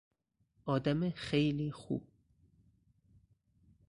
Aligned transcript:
آدم 0.65 1.09
خیلی 1.09 1.71
خوب 1.71 2.07